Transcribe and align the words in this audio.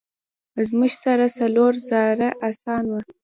زموږ 0.67 0.91
سره 1.03 1.25
څلور 1.37 1.73
زره 1.89 2.29
آسونه 2.47 2.87
وه. 2.93 3.01